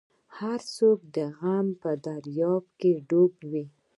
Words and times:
هر 0.37 0.59
څوک 0.75 0.99
د 1.15 1.17
غم 1.39 1.67
په 1.81 1.91
دریا 2.05 2.53
کې 2.79 2.91
ډوب 3.09 3.33
وو. 3.51 3.63